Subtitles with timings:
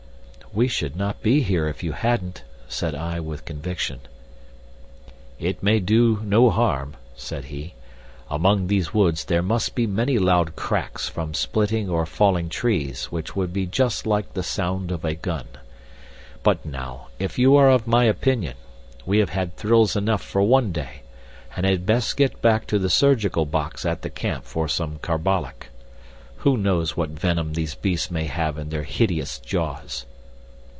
[0.53, 4.01] "We should not be here if you hadn't," said I, with conviction.
[5.39, 7.73] "It may do no harm," said he.
[8.29, 13.33] "Among these woods there must be many loud cracks from splitting or falling trees which
[13.33, 15.45] would be just like the sound of a gun.
[16.43, 18.55] But now, if you are of my opinion,
[19.05, 21.03] we have had thrills enough for one day,
[21.55, 25.69] and had best get back to the surgical box at the camp for some carbolic.
[26.39, 30.05] Who knows what venom these beasts may have in their hideous jaws?"